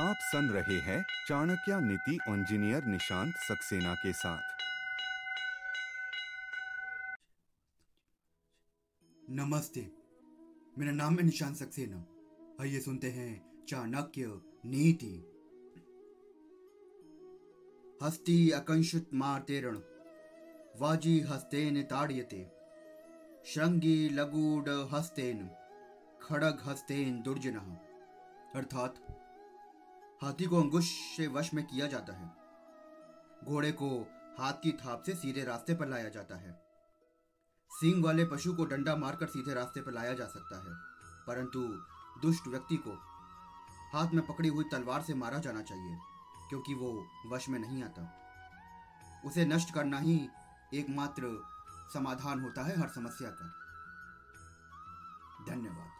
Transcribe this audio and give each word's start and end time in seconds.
आप 0.00 0.16
सुन 0.20 0.50
रहे 0.50 0.78
हैं 0.78 1.02
चाणक्य 1.28 1.80
नीति 1.80 2.18
इंजीनियर 2.28 2.84
निशांत 2.84 3.34
सक्सेना 3.34 3.94
के 3.94 4.12
साथ। 4.12 4.42
नमस्ते, 9.30 9.90
मेरा 10.78 10.92
नाम 10.92 11.18
है 11.18 11.22
निशांत 11.22 11.56
सक्सेना। 11.56 12.06
आइए 12.60 12.80
सुनते 12.80 13.10
हैं 13.10 13.64
चाणक्य 13.68 14.26
नीति। 14.66 15.12
हस्ती 18.02 18.50
अकंशुत 18.50 19.10
मार्तेरण 19.14 19.78
वाजी 20.76 21.20
हस्तेन 21.20 21.82
ताड़यते। 21.82 22.50
श्रृंगी 23.46 24.08
लगूड 24.08 24.68
हस्तेन, 24.68 25.50
खड़ग 26.22 26.62
हस्तेन 26.66 27.22
दुर्जनः। 27.22 27.74
अर्थात 28.54 29.16
हाथी 30.22 30.44
को 30.44 30.60
अंकुश 30.60 30.88
से 31.16 31.26
वश 31.26 31.52
में 31.54 31.64
किया 31.66 31.86
जाता 31.86 32.12
है। 32.12 32.26
घोड़े 33.44 33.70
को 33.72 33.88
हाथ 34.38 34.52
की 34.52 34.72
थाप 34.72 35.02
से 35.02 35.14
सीधे 35.14 35.44
रास्ते 35.44 35.74
पर 35.74 35.88
लाया 35.88 36.08
जाता 36.08 36.36
है। 36.36 36.52
सींग 37.70 38.04
वाले 38.04 38.24
पशु 38.24 38.52
को 38.52 38.64
डंडा 38.64 38.96
मारकर 38.96 39.26
सीधे 39.26 39.54
रास्ते 39.54 39.80
पर 39.80 39.92
लाया 39.92 40.12
जा 40.14 40.26
सकता 40.26 40.56
है, 40.56 40.74
परंतु 41.26 41.62
दुष्ट 42.22 42.48
व्यक्ति 42.48 42.76
को 42.76 42.96
हाथ 43.92 44.14
में 44.14 44.26
पकड़ी 44.26 44.48
हुई 44.48 44.64
तलवार 44.64 45.02
से 45.02 45.14
मारा 45.14 45.38
जाना 45.38 45.62
चाहिए, 45.62 45.96
क्योंकि 46.48 46.74
वो 46.74 47.06
वश 47.26 47.48
में 47.48 47.58
नहीं 47.58 47.82
आता। 47.82 48.02
उसे 49.24 49.44
नष्ट 49.44 49.74
करना 49.74 49.98
ही 49.98 50.28
एकमात्र 50.74 51.22
समाधान 51.94 52.40
होता 52.40 52.62
है 52.62 52.78
हर 52.80 52.88
समस्या 52.88 53.30
का। 53.30 53.48
धन्यवाद। 55.48 55.99